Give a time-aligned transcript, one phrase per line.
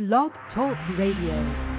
[0.00, 1.76] Blog Talk Radio.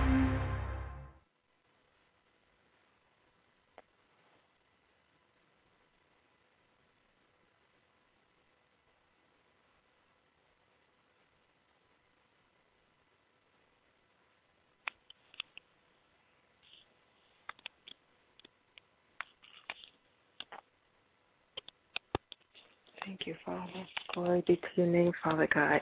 [23.04, 23.66] Thank you, Father.
[24.14, 25.82] Glory be to your name, Father God.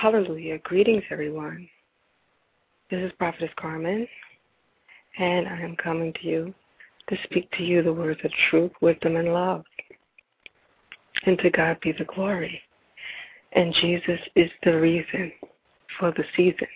[0.00, 0.58] Hallelujah.
[0.58, 1.66] Greetings, everyone.
[2.90, 4.06] This is Prophetess Carmen,
[5.18, 6.54] and I am coming to you
[7.08, 9.64] to speak to you the words of truth, wisdom, and love.
[11.24, 12.60] And to God be the glory.
[13.52, 15.32] And Jesus is the reason
[15.98, 16.68] for the season,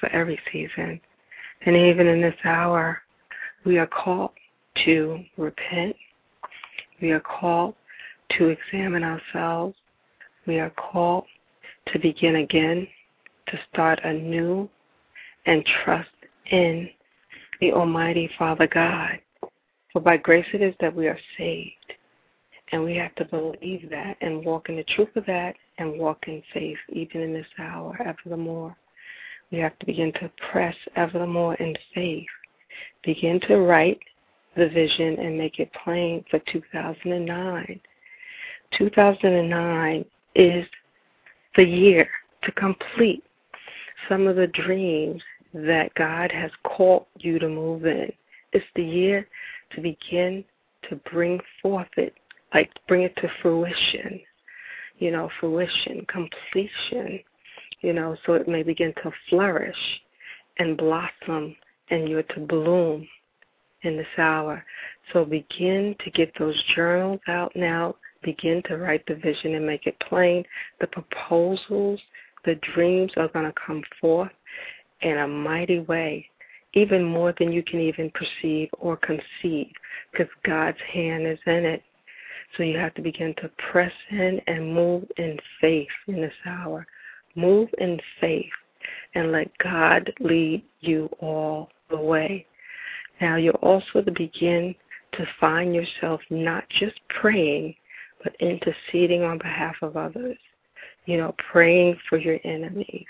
[0.00, 0.98] for every season.
[1.66, 3.02] And even in this hour,
[3.66, 4.30] we are called
[4.86, 5.94] to repent.
[7.02, 7.74] We are called
[8.38, 9.76] to examine ourselves.
[10.46, 11.26] We are called
[11.92, 12.86] to begin again,
[13.48, 14.68] to start anew,
[15.46, 16.10] and trust
[16.50, 16.88] in
[17.60, 19.18] the Almighty Father God.
[19.92, 21.92] For by grace it is that we are saved.
[22.72, 26.24] And we have to believe that and walk in the truth of that and walk
[26.26, 28.76] in faith even in this hour ever the more.
[29.52, 32.26] We have to begin to press ever the more in faith.
[33.04, 34.00] Begin to write
[34.56, 37.80] the vision and make it plain for 2009
[38.76, 40.66] 2009 is
[41.56, 42.08] the year
[42.42, 43.24] to complete
[44.08, 45.22] some of the dreams
[45.54, 48.12] that God has called you to move in.
[48.52, 49.26] It's the year
[49.72, 50.44] to begin
[50.88, 52.14] to bring forth it,
[52.54, 54.20] like bring it to fruition,
[54.98, 57.20] you know, fruition, completion,
[57.80, 59.76] you know, so it may begin to flourish
[60.58, 61.56] and blossom
[61.90, 63.06] and you're to bloom
[63.82, 64.64] in this hour.
[65.12, 69.86] So begin to get those journals out now begin to write the vision and make
[69.86, 70.44] it plain.
[70.80, 72.00] The proposals,
[72.44, 74.32] the dreams are going to come forth
[75.00, 76.28] in a mighty way,
[76.74, 79.72] even more than you can even perceive or conceive,
[80.12, 81.82] because God's hand is in it.
[82.56, 86.86] So you have to begin to press in and move in faith in this hour.
[87.34, 88.44] Move in faith
[89.14, 92.46] and let God lead you all the way.
[93.20, 94.74] Now you're also to begin
[95.12, 97.74] to find yourself not just praying,
[98.22, 100.36] but interceding on behalf of others.
[101.06, 103.06] You know, praying for your enemies,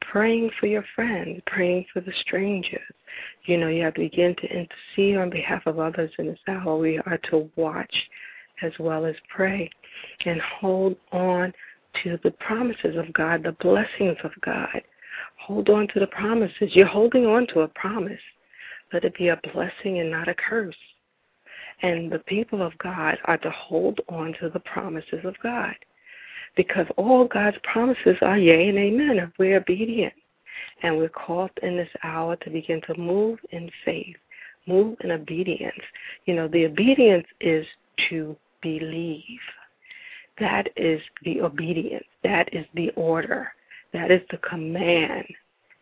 [0.00, 2.80] praying for your friends, praying for the strangers.
[3.46, 6.76] You know, you have to begin to intercede on behalf of others in this hour.
[6.76, 7.94] We are to watch
[8.62, 9.70] as well as pray
[10.24, 11.52] and hold on
[12.02, 14.82] to the promises of God, the blessings of God.
[15.40, 16.74] Hold on to the promises.
[16.74, 18.20] You're holding on to a promise.
[18.92, 20.76] Let it be a blessing and not a curse.
[21.82, 25.74] And the people of God are to hold on to the promises of God.
[26.56, 30.14] Because all God's promises are yea and amen if we're obedient.
[30.82, 34.16] And we're called in this hour to begin to move in faith,
[34.66, 35.80] move in obedience.
[36.24, 37.66] You know, the obedience is
[38.08, 39.40] to believe.
[40.38, 42.04] That is the obedience.
[42.22, 43.52] That is the order.
[43.92, 45.26] That is the command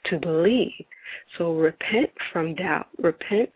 [0.06, 0.84] to believe.
[1.38, 2.88] So repent from doubt.
[2.98, 3.50] Repent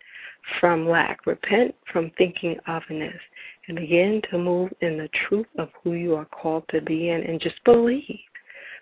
[0.60, 1.26] from lack.
[1.26, 3.20] Repent from thinking otherness
[3.68, 7.22] and begin to move in the truth of who you are called to be in
[7.22, 8.18] and just believe.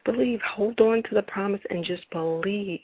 [0.05, 0.41] Believe.
[0.43, 2.81] Hold on to the promise and just believe.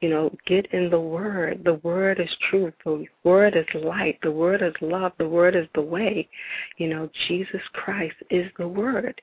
[0.00, 1.62] You know, get in the Word.
[1.64, 2.74] The Word is truth.
[2.84, 4.18] The Word is light.
[4.22, 5.12] The Word is love.
[5.18, 6.28] The Word is the way.
[6.76, 9.20] You know, Jesus Christ is the Word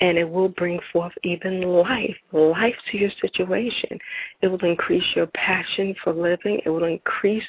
[0.00, 3.98] and it will bring forth even life, life to your situation.
[4.42, 6.60] It will increase your passion for living.
[6.64, 7.44] It will increase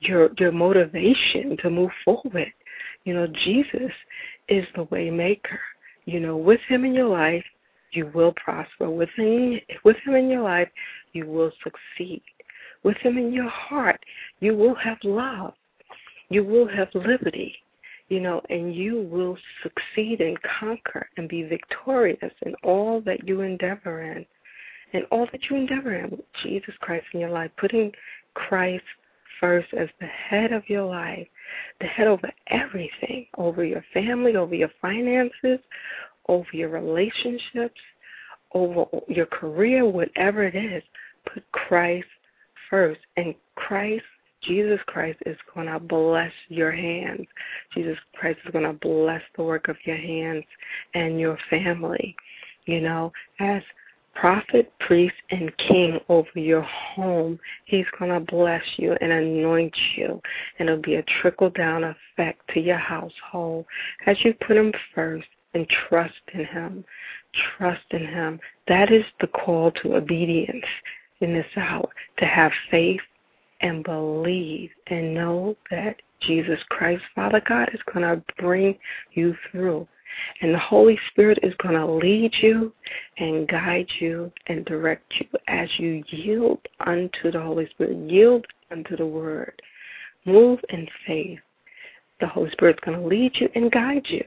[0.00, 2.52] your your motivation to move forward.
[3.04, 3.92] You know, Jesus
[4.48, 5.60] is the way maker.
[6.06, 7.44] You know, with him in your life,
[7.92, 8.90] you will prosper.
[8.90, 10.68] With him, with him in your life,
[11.12, 12.22] you will succeed.
[12.82, 14.00] With him in your heart,
[14.40, 15.54] you will have love.
[16.28, 17.54] You will have liberty
[18.08, 23.40] you know, and you will succeed and conquer and be victorious in all that you
[23.40, 24.26] endeavor in.
[24.92, 27.90] And all that you endeavor in with Jesus Christ in your life, putting
[28.34, 28.84] Christ
[29.40, 31.26] first as the head of your life,
[31.80, 35.58] the head over everything, over your family, over your finances,
[36.28, 37.80] over your relationships,
[38.54, 40.82] over your career, whatever it is,
[41.32, 42.06] put Christ
[42.70, 43.00] first.
[43.16, 44.04] And Christ,
[44.46, 47.26] Jesus Christ, is going to bless your hands.
[47.74, 50.44] Jesus Christ is going to bless the work of your hands
[50.94, 52.14] and your family.
[52.66, 53.62] You know, as
[54.14, 57.38] prophet, priest, and king over your home.
[57.66, 60.20] He's going to bless you and anoint you,
[60.58, 63.66] and it'll be a trickle down effect to your household
[64.06, 66.84] as you put Him first and trust in Him.
[67.56, 68.40] Trust in Him.
[68.68, 70.64] That is the call to obedience
[71.20, 71.88] in this hour
[72.18, 73.00] to have faith
[73.64, 78.76] and believe and know that Jesus Christ, Father God, is going to bring
[79.12, 79.88] you through.
[80.42, 82.72] And the Holy Spirit is going to lead you
[83.18, 88.96] and guide you and direct you as you yield unto the Holy Spirit, yield unto
[88.96, 89.60] the Word.
[90.26, 91.40] Move in faith.
[92.20, 94.24] The Holy Spirit is going to lead you and guide you.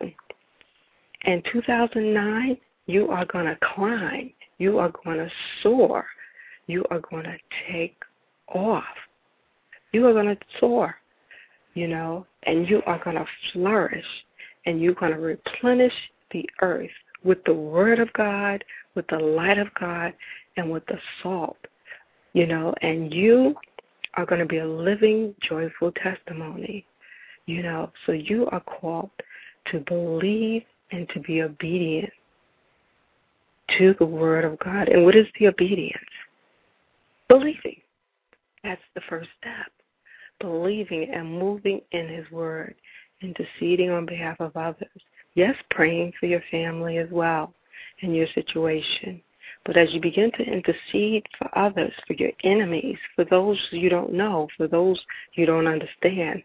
[1.26, 2.58] In 2009,
[2.88, 4.32] you are going to climb.
[4.58, 5.30] You are going to
[5.62, 6.06] soar.
[6.66, 7.38] You are going to
[7.72, 7.96] take
[8.50, 8.84] off.
[9.92, 10.96] You are going to soar,
[11.74, 14.06] you know, and you are going to flourish
[14.66, 15.94] and you're going to replenish
[16.32, 16.90] the earth
[17.24, 18.64] with the Word of God,
[18.96, 20.14] with the light of God,
[20.58, 21.58] and with the salt.
[22.34, 23.56] You know, and you
[24.16, 26.86] are going to be a living, joyful testimony.
[27.46, 29.10] You know, so you are called
[29.72, 32.12] to believe and to be obedient
[33.78, 34.90] to the Word of God.
[34.90, 36.04] And what is the obedience?
[37.30, 37.82] Believing.
[38.64, 39.72] That's the first step.
[40.40, 42.76] Believing and moving in His Word
[43.22, 44.90] interceding on behalf of others.
[45.36, 47.54] Yes, praying for your family as well
[48.02, 49.22] and your situation.
[49.66, 54.14] But as you begin to intercede for others, for your enemies, for those you don't
[54.14, 55.00] know, for those
[55.34, 56.42] you don't understand,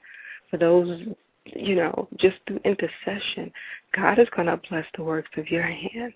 [0.50, 1.00] for those,
[1.44, 3.52] you know, just through intercession,
[3.94, 6.12] God is going to bless the works of your hand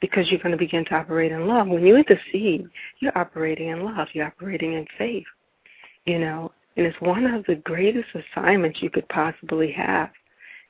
[0.00, 1.68] because you're going to begin to operate in love.
[1.68, 2.68] When you intercede,
[3.00, 5.26] you're operating in love, you're operating in faith,
[6.04, 10.08] you know, and it's one of the greatest assignments you could possibly have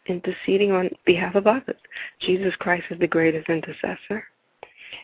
[0.06, 1.76] interceding on behalf of others.
[2.18, 4.24] Jesus Christ is the greatest intercessor.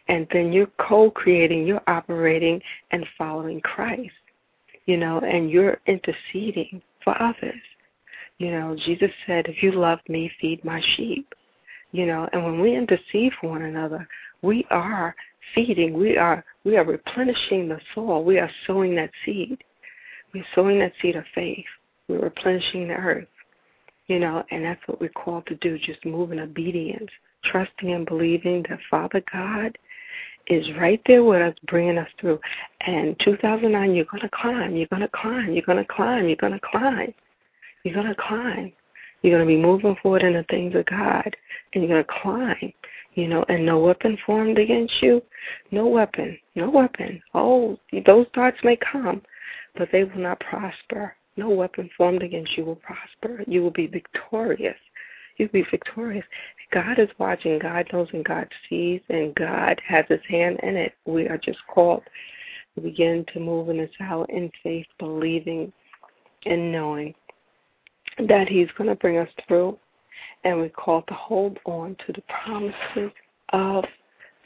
[0.09, 2.61] And then you're co creating, you're operating
[2.91, 4.11] and following Christ,
[4.87, 7.63] you know, and you're interceding for others.
[8.39, 11.33] You know, Jesus said, If you love me, feed my sheep.
[11.93, 14.09] You know, and when we intercede for one another,
[14.43, 15.15] we are
[15.55, 19.63] feeding, we are we are replenishing the soul, we are sowing that seed.
[20.37, 21.65] We're sowing that seed of faith.
[22.09, 23.29] We're replenishing the earth.
[24.07, 27.11] You know, and that's what we're called to do, just move in obedience,
[27.45, 29.77] trusting and believing that Father God
[30.47, 32.39] is right there with us, bringing us through.
[32.87, 36.37] And 2009, you're going to climb, you're going to climb, you're going to climb, you're
[36.37, 37.15] going to climb.
[37.83, 38.73] You're going to climb.
[39.23, 41.35] You're going to be moving forward in the things of God,
[41.73, 42.73] and you're going to climb.
[43.15, 45.23] You know, and no weapon formed against you,
[45.71, 47.23] no weapon, no weapon.
[47.33, 49.23] Oh, those thoughts may come,
[49.77, 51.15] but they will not prosper.
[51.37, 53.45] No weapon formed against you will prosper.
[53.47, 54.77] You will be victorious.
[55.37, 56.25] You'll be victorious.
[56.73, 57.59] God is watching.
[57.59, 60.95] God knows and God sees, and God has his hand in it.
[61.05, 62.03] We are just called
[62.75, 65.73] to begin to move in this hour in faith, believing
[66.47, 67.15] and knowing
[68.29, 69.79] that he's going to bring us through.
[70.45, 73.13] And we're called to hold on to the promises
[73.53, 73.85] of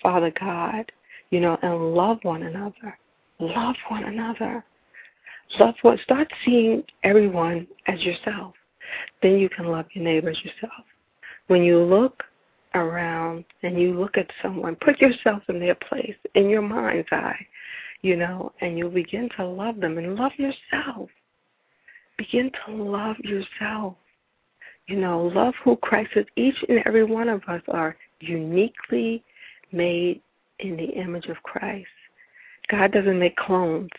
[0.03, 0.91] Father God,
[1.31, 2.99] you know, and love one another.
[3.39, 4.65] Love one another.
[5.59, 8.55] Love what start seeing everyone as yourself.
[9.23, 10.85] Then you can love your neighbor as yourself.
[11.49, 12.23] When you look
[12.75, 17.47] around and you look at someone, put yourself in their place, in your mind's eye,
[18.03, 21.09] you know, and you'll begin to love them and love yourself.
[22.17, 23.95] Begin to love yourself.
[24.87, 26.27] You know, love who Christ is.
[26.37, 29.25] Each and every one of us are uniquely
[29.73, 30.21] made
[30.59, 31.87] in the image of Christ.
[32.71, 33.91] God doesn't make clones.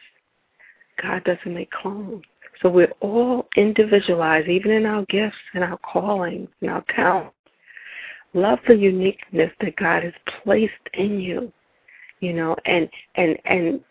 [1.01, 2.23] God doesn't make clones.
[2.61, 7.35] So we're all individualized, even in our gifts and our callings and our talents.
[8.33, 11.51] Love the uniqueness that God has placed in you,
[12.19, 13.81] you know, and and and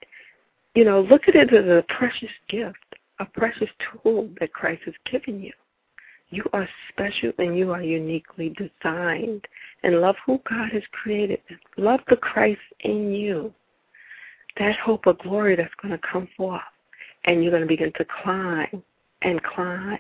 [0.75, 2.79] you know, look at it as a precious gift,
[3.19, 3.69] a precious
[4.03, 5.53] tool that Christ has given you.
[6.31, 9.47] You are special and you are uniquely designed.
[9.83, 11.41] And love who God has created.
[11.77, 13.53] Love the Christ in you.
[14.59, 16.63] That hope of glory that's going to come forth
[17.25, 18.83] and you're going to begin to climb
[19.23, 19.99] and climb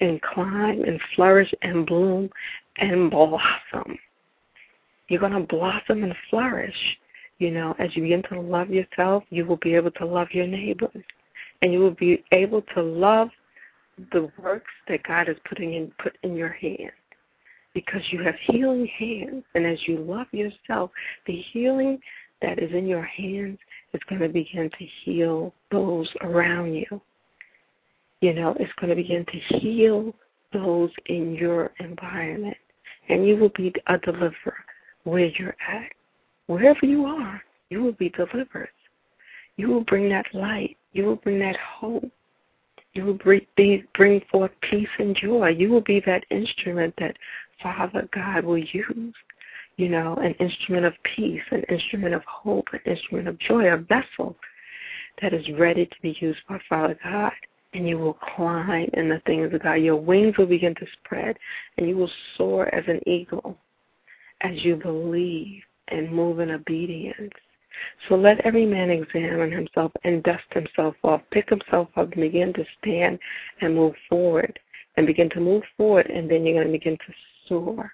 [0.00, 2.30] and climb and flourish and bloom
[2.78, 3.98] and blossom.
[5.08, 6.76] You're going to blossom and flourish.
[7.38, 10.46] You know, as you begin to love yourself, you will be able to love your
[10.46, 11.02] neighbors.
[11.60, 13.28] And you will be able to love
[14.12, 16.92] the works that God is putting in put in your hand.
[17.74, 19.44] Because you have healing hands.
[19.54, 20.90] And as you love yourself,
[21.26, 21.98] the healing
[22.42, 23.58] that is in your hands
[23.94, 27.00] is going to begin to heal those around you.
[28.20, 30.14] You know, it's going to begin to heal
[30.52, 32.56] those in your environment.
[33.08, 34.64] And you will be a deliverer
[35.04, 35.90] where you're at.
[36.46, 38.68] Wherever you are, you will be delivered.
[39.56, 40.76] You will bring that light.
[40.92, 42.10] You will bring that hope.
[42.94, 43.18] You will
[43.94, 45.48] bring forth peace and joy.
[45.48, 47.16] You will be that instrument that
[47.62, 49.14] Father God will use.
[49.82, 53.78] You know, an instrument of peace, an instrument of hope, an instrument of joy, a
[53.78, 54.36] vessel
[55.20, 57.32] that is ready to be used by Father God.
[57.74, 59.74] And you will climb in the things of God.
[59.74, 61.36] Your wings will begin to spread,
[61.76, 63.58] and you will soar as an eagle
[64.42, 67.32] as you believe and move in obedience.
[68.08, 72.52] So let every man examine himself and dust himself off, pick himself up, and begin
[72.52, 73.18] to stand
[73.60, 74.60] and move forward.
[74.96, 77.12] And begin to move forward, and then you're going to begin to
[77.48, 77.90] soar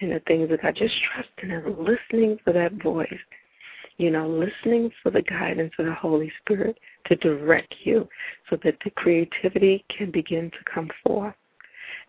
[0.00, 0.76] in the things of God.
[0.76, 3.18] Just trusting and listening for that voice.
[3.98, 8.06] You know, listening for the guidance of the Holy Spirit to direct you
[8.50, 11.34] so that the creativity can begin to come forth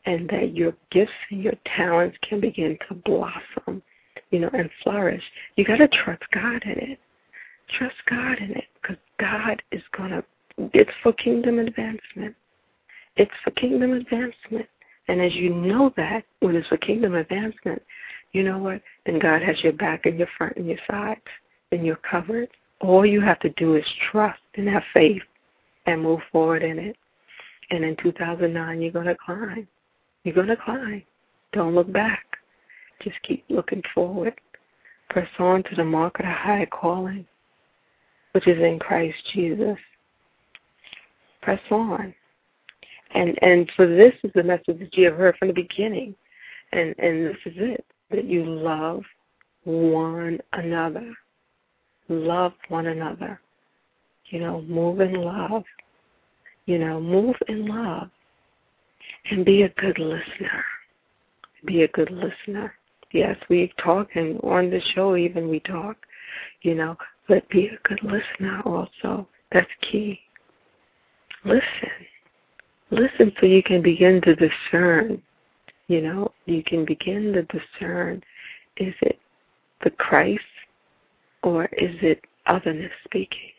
[0.05, 3.81] and that your gifts and your talents can begin to blossom,
[4.31, 5.23] you know, and flourish.
[5.55, 6.99] You got to trust God in it.
[7.77, 10.23] Trust God in it because God is going to,
[10.73, 12.35] it's for kingdom advancement.
[13.17, 14.67] It's for kingdom advancement.
[15.07, 17.81] And as you know that, when it's for kingdom advancement,
[18.33, 18.81] you know what?
[19.05, 21.21] Then God has your back and your front and your sides,
[21.71, 22.49] and you're covered.
[22.81, 25.21] All you have to do is trust and have faith
[25.85, 26.95] and move forward in it.
[27.69, 29.67] And in 2009, you're going to climb.
[30.23, 31.03] You're going to climb.
[31.53, 32.25] Don't look back.
[33.03, 34.33] Just keep looking forward.
[35.09, 37.25] Press on to the mark of the high calling
[38.37, 39.79] which is in Christ Jesus.
[41.41, 42.13] Press on.
[43.17, 46.13] And and so this is the message that you have heard from the beginning.
[46.71, 47.85] And and this is it.
[48.11, 49.01] That you love
[49.63, 51.13] one another.
[52.09, 53.41] Love one another.
[54.27, 55.63] You know, move in love.
[56.67, 58.09] You know, move in love.
[59.31, 60.63] And be a good listener.
[61.65, 62.73] Be a good listener.
[63.13, 65.97] Yes, we talk and on the show even we talk,
[66.61, 66.95] you know,
[67.27, 69.27] but be a good listener also.
[69.51, 70.19] That's key.
[71.45, 71.96] Listen.
[72.97, 75.21] Listen so you can begin to discern.
[75.87, 78.23] You know, you can begin to discern
[78.77, 79.19] is it
[79.83, 80.41] the Christ
[81.43, 83.51] or is it otherness speaking?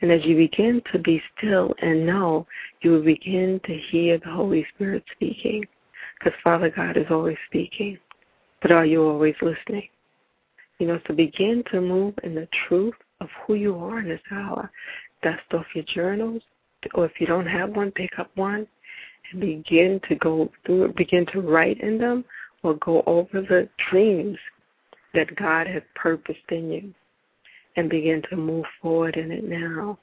[0.00, 2.46] And as you begin to be still and know,
[2.80, 5.64] you will begin to hear the Holy Spirit speaking.
[6.18, 7.98] Because Father God is always speaking.
[8.62, 9.88] But are you always listening?
[10.78, 14.20] You know, to begin to move in the truth of who you are in this
[14.30, 14.70] hour.
[15.22, 16.42] Dust off your journals,
[16.94, 18.66] or if you don't have one, pick up one
[19.32, 22.24] and begin to go through it, begin to write in them,
[22.62, 24.38] or go over the dreams
[25.14, 26.94] that God has purposed in you
[27.76, 29.98] and begin to move forward in it now.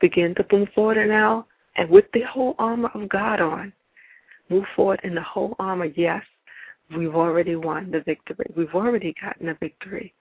[0.00, 3.72] Begin to move forward in now and with the whole armor of God on.
[4.48, 6.22] Move forward in the whole armor, yes,
[6.96, 8.46] we've already won the victory.
[8.56, 10.12] We've already gotten the victory.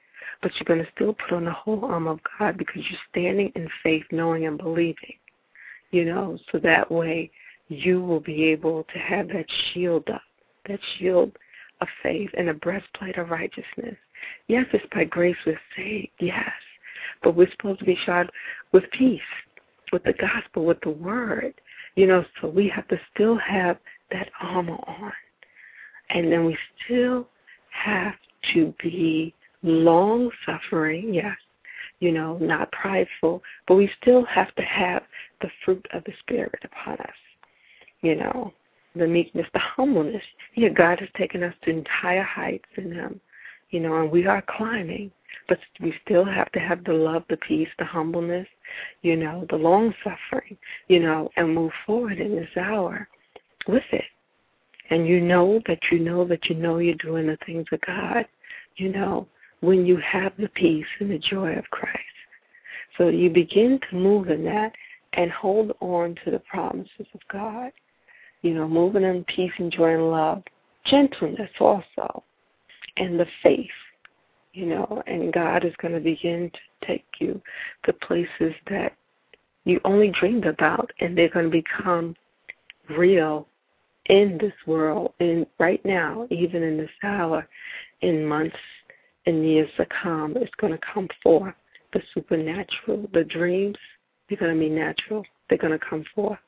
[0.41, 3.51] But you're going to still put on the whole armor of God because you're standing
[3.55, 5.15] in faith, knowing and believing.
[5.91, 7.31] You know, so that way
[7.67, 10.21] you will be able to have that shield up,
[10.67, 11.31] that shield
[11.81, 13.95] of faith and a breastplate of righteousness.
[14.47, 16.51] Yes, it's by grace we're saved, yes.
[17.23, 18.29] But we're supposed to be shod
[18.71, 19.19] with peace,
[19.91, 21.53] with the gospel, with the word.
[21.95, 23.77] You know, so we have to still have
[24.11, 25.11] that armor on.
[26.09, 27.27] And then we still
[27.71, 28.13] have
[28.53, 29.33] to be
[29.63, 31.37] long suffering, yes,
[32.01, 35.03] you know, not prideful, but we still have to have
[35.41, 37.15] the fruit of the Spirit upon us,
[38.01, 38.51] you know,
[38.95, 40.23] the meekness, the humbleness.
[40.55, 43.21] Yeah, God has taken us to entire heights in Him,
[43.69, 45.11] you know, and we are climbing,
[45.47, 48.47] but we still have to have the love, the peace, the humbleness,
[49.01, 50.57] you know, the long suffering,
[50.89, 53.07] you know, and move forward in this hour
[53.67, 54.03] with it
[54.91, 58.25] and you know that you know that you know you're doing the things of God,
[58.75, 59.25] you know,
[59.61, 61.97] when you have the peace and the joy of Christ.
[62.97, 64.73] So you begin to move in that
[65.13, 67.71] and hold on to the promises of God.
[68.41, 70.43] You know, moving in peace and joy and love,
[70.85, 72.23] gentleness also,
[72.97, 73.69] and the faith.
[74.53, 77.41] You know, and God is going to begin to take you
[77.85, 78.93] to places that
[79.63, 82.15] you only dreamed about, and they're going to become
[82.89, 83.47] real
[84.07, 87.47] in this world, in right now, even in this hour,
[88.01, 88.55] in months
[89.25, 91.55] and years to come, it's going to come forth.
[91.93, 93.77] The supernatural, the dreams,
[94.29, 95.25] they're going to be natural.
[95.49, 96.39] They're going to come forth.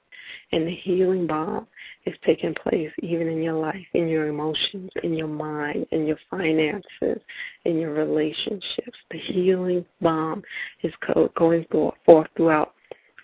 [0.54, 1.68] And the healing balm
[2.06, 6.18] is taking place even in your life, in your emotions, in your mind, in your
[6.30, 7.22] finances,
[7.66, 8.98] in your relationships.
[9.12, 10.44] The healing balm
[10.82, 10.94] is
[11.36, 11.66] going
[12.06, 12.74] forth throughout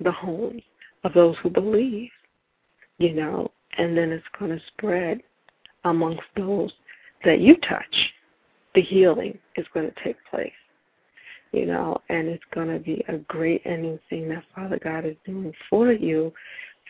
[0.02, 0.62] the homes
[1.04, 2.12] of those who believe,
[2.98, 5.22] you know, and then it's going to spread
[5.86, 6.74] amongst those
[7.24, 8.14] that you touch.
[8.80, 10.54] The healing is going to take place
[11.52, 15.16] you know, and it's going to be a great new thing that Father God is
[15.26, 16.32] doing for you,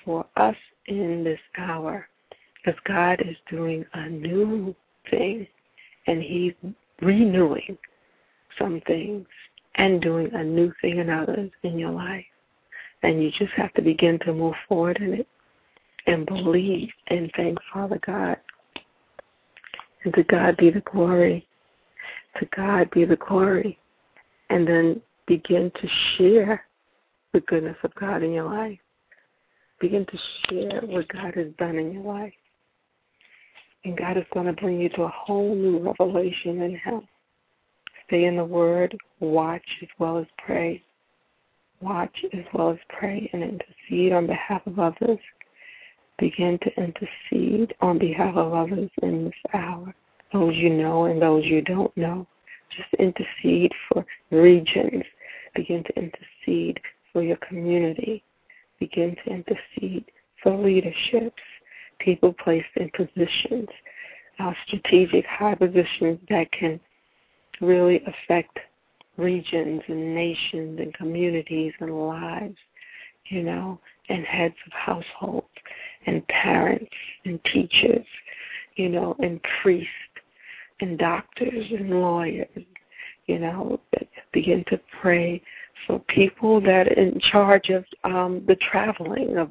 [0.03, 0.55] for us
[0.87, 2.07] in this hour,
[2.55, 4.75] because God is doing a new
[5.09, 5.47] thing,
[6.07, 6.53] and He's
[7.01, 7.77] renewing
[8.57, 9.25] some things
[9.75, 12.25] and doing a new thing in others in your life.
[13.01, 15.27] And you just have to begin to move forward in it
[16.05, 18.37] and believe and thank Father God.
[20.03, 21.47] And to God be the glory.
[22.37, 23.79] To God be the glory
[24.49, 26.63] and then begin to share
[27.33, 28.79] the goodness of God in your life.
[29.79, 30.17] Begin to
[30.49, 32.33] share what God has done in your life.
[33.85, 37.01] And God is going to bring you to a whole new revelation in Him.
[38.07, 40.83] Stay in the Word, watch as well as pray.
[41.81, 45.19] Watch as well as pray and intercede on behalf of others.
[46.17, 49.95] Begin to intercede on behalf of others in this hour,
[50.33, 52.27] those you know and those you don't know.
[52.75, 55.03] Just intercede for regions.
[55.55, 56.79] Begin to intercede
[57.11, 58.23] for your community.
[58.79, 60.05] Begin to intercede
[60.41, 61.41] for leaderships,
[61.99, 63.67] people placed in positions,
[64.39, 66.79] uh, strategic high positions that can
[67.61, 68.57] really affect
[69.17, 72.57] regions and nations and communities and lives,
[73.25, 75.47] you know, and heads of households
[76.05, 76.91] and parents
[77.25, 78.05] and teachers,
[78.75, 79.89] you know, and priests
[80.81, 82.47] and doctors and lawyers,
[83.27, 83.79] you know,
[84.33, 85.41] begin to pray
[85.85, 89.49] for people that are in charge of um, the traveling of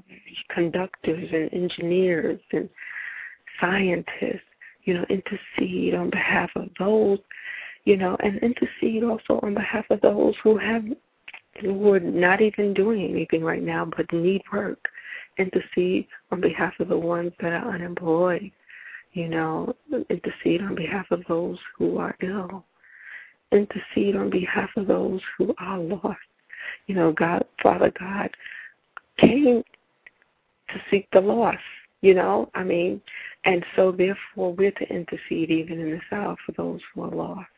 [0.50, 2.68] conductors and engineers and
[3.60, 4.40] scientists,
[4.84, 7.18] you know, intercede on behalf of those,
[7.84, 10.84] you know, and intercede also on behalf of those who have
[11.60, 14.88] who are not even doing anything right now but need work.
[15.38, 18.50] Intercede on behalf of the ones that are unemployed
[19.18, 19.74] you know,
[20.10, 22.64] intercede on behalf of those who are ill,
[23.50, 26.20] intercede on behalf of those who are lost.
[26.86, 28.30] You know, God, Father God,
[29.18, 29.64] came
[30.68, 31.58] to seek the lost,
[32.00, 33.00] you know, I mean,
[33.44, 37.50] and so therefore we're to intercede even in this hour for those who are lost.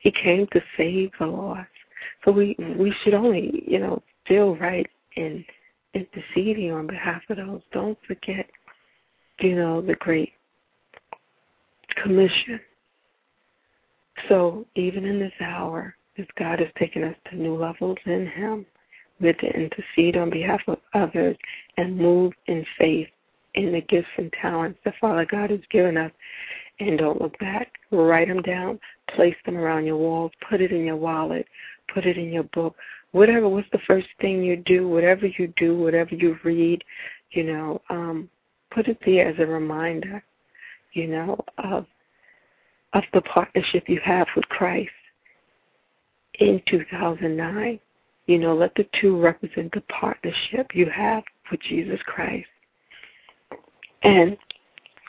[0.00, 1.68] He came to save the lost.
[2.24, 5.44] So we we should only, you know, feel right in
[5.94, 7.60] interceding on behalf of those.
[7.72, 8.46] Don't forget,
[9.40, 10.32] you know, the great
[12.02, 12.60] commission.
[14.28, 18.66] So even in this hour, as God has taken us to new levels in Him,
[19.20, 21.36] we're to intercede on behalf of others
[21.76, 23.08] and move in faith
[23.54, 26.12] in the gifts and talents that Father God has given us.
[26.80, 27.72] And don't look back.
[27.90, 28.78] Write them down.
[29.16, 30.30] Place them around your walls.
[30.48, 31.46] Put it in your wallet.
[31.92, 32.76] Put it in your book.
[33.10, 33.48] Whatever.
[33.48, 34.86] What's the first thing you do?
[34.86, 36.84] Whatever you do, whatever you read,
[37.32, 38.30] you know, um,
[38.70, 40.22] put it there as a reminder
[40.98, 41.86] you know, of
[42.92, 44.90] of the partnership you have with Christ
[46.40, 47.78] in 2009.
[48.26, 52.48] You know, let the two represent the partnership you have with Jesus Christ.
[54.02, 54.36] And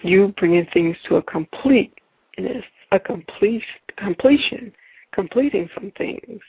[0.04, 3.64] you bringing things to a completeness, a complete
[3.98, 4.72] completion,
[5.12, 6.40] completing some things,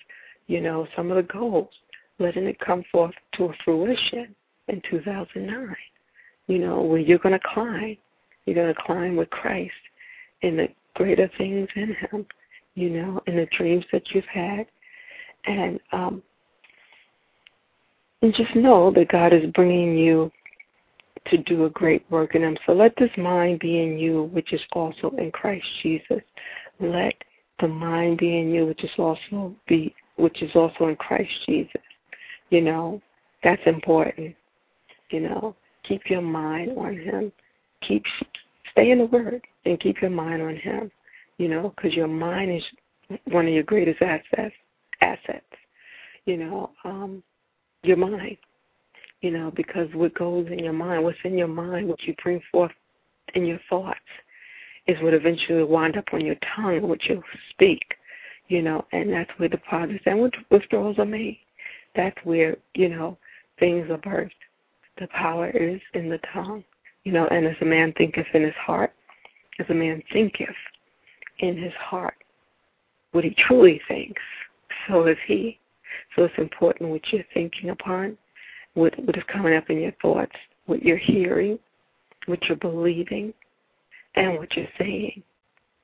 [0.49, 1.71] you know, some of the goals,
[2.19, 4.35] letting it come forth to a fruition
[4.69, 5.75] in 2009.
[6.47, 7.97] You know, where you're going to climb
[8.45, 9.73] you're going to climb with Christ
[10.43, 12.27] in the greater things in Him,
[12.75, 14.67] you know, in the dreams that you've had.
[15.47, 16.23] And, um,
[18.23, 20.31] and just know that God is bringing you
[21.27, 22.57] to do a great work in Him.
[22.67, 26.23] So let this mind be in you, which is also in Christ Jesus.
[26.81, 27.15] Let
[27.61, 31.83] the mind be in you, which is also be, which is also in Christ Jesus.
[32.51, 33.01] You know,
[33.43, 34.35] that's important.
[35.11, 37.33] You know, keep your mind on Him
[37.87, 38.05] keep
[38.73, 40.91] stay in the Word and keep your mind on Him.
[41.39, 42.63] You know, because your mind is
[43.25, 44.55] one of your greatest assets.
[45.01, 45.45] Assets.
[46.27, 47.23] You know, um,
[47.83, 48.37] your mind.
[49.23, 52.41] You know, because what goes in your mind, what's in your mind, what you bring
[52.51, 52.73] forth
[53.35, 53.99] in your thoughts,
[54.87, 57.83] is what eventually wind up on your tongue, what you speak.
[58.49, 61.39] You know, and that's where deposits and withdrawals are made.
[61.95, 63.17] That's where you know
[63.59, 64.31] things are birthed.
[64.99, 66.65] The power is in the tongue.
[67.05, 68.93] You know, and as a man thinketh in his heart,
[69.59, 70.49] as a man thinketh
[71.39, 72.15] in his heart
[73.13, 74.23] what he truly thinks,
[74.89, 75.59] so is he.
[76.15, 78.17] So it's important what you're thinking upon,
[78.75, 80.33] what, what is coming up in your thoughts,
[80.67, 81.59] what you're hearing,
[82.27, 83.35] what you're believing,
[84.15, 85.23] and what you're saying,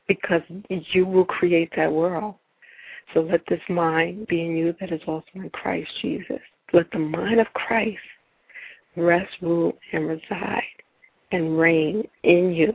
[0.06, 2.36] because you will create that world.
[3.14, 6.40] So let this mind be in you that is also in Christ Jesus.
[6.72, 7.98] Let the mind of Christ
[8.96, 10.62] rest, rule, and reside
[11.32, 12.74] and reign in you,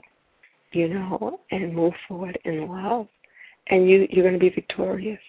[0.71, 3.07] you know, and move forward in love.
[3.67, 5.19] And you, you're going to be victorious.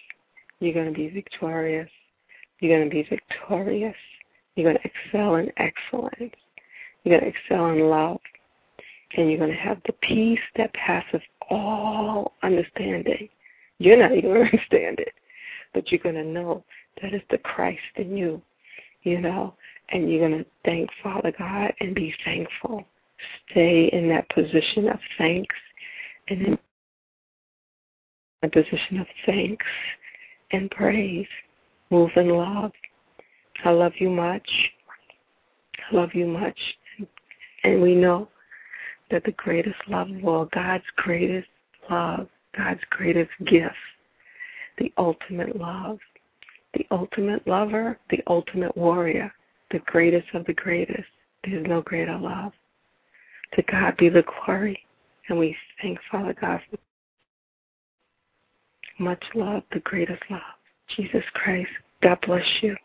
[0.59, 1.89] You're going to be victorious.
[2.59, 3.95] You're going to be victorious.
[4.55, 6.33] You're going to excel in excellence.
[7.03, 8.19] You're going to excel in love.
[9.15, 13.29] And you're going to have the peace that passes all understanding.
[13.77, 15.13] You're not even going to understand it,
[15.73, 16.63] but you're going to know
[17.01, 18.41] that it's the Christ in you,
[19.03, 19.53] you know,
[19.89, 22.85] and you're going to thank Father God and be thankful.
[23.51, 25.55] Stay in that position of thanks
[26.29, 26.57] and in
[28.43, 29.65] a position of thanks
[30.51, 31.27] and praise.
[31.89, 32.71] Move in love.
[33.63, 34.49] I love you much.
[35.91, 36.57] I love you much.
[37.63, 38.27] And we know
[39.11, 41.47] that the greatest love of all, God's greatest
[41.89, 43.75] love, God's greatest gift,
[44.77, 45.99] the ultimate love,
[46.73, 49.31] the ultimate lover, the ultimate warrior,
[49.71, 51.07] the greatest of the greatest.
[51.43, 52.53] There's no greater love.
[53.55, 54.79] To God be the glory.
[55.29, 56.77] And we thank Father God for
[58.99, 60.41] much love, the greatest love.
[60.95, 61.69] Jesus Christ,
[62.01, 62.75] God bless you.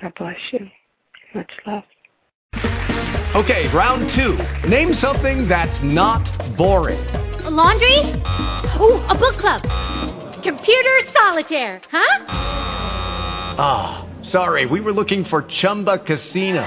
[0.00, 0.68] God bless you.
[1.34, 1.84] Much love.
[3.34, 4.36] Okay, round two.
[4.68, 6.24] Name something that's not
[6.56, 6.98] boring.
[7.44, 7.98] A laundry?
[8.80, 9.62] Ooh, a book club.
[10.42, 12.24] Computer solitaire, huh?
[13.62, 16.66] Ah, oh, sorry, we were looking for Chumba Casino.